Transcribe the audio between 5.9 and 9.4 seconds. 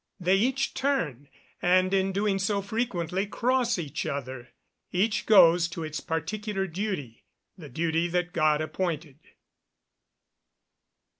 particular duty the duty that God appointed.